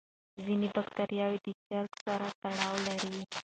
ځینې 0.45 0.67
بکتریاوې 0.75 1.39
د 1.45 1.47
چرګ 1.65 1.91
سره 2.05 2.27
تړاو 2.41 2.75
لري. 2.87 3.21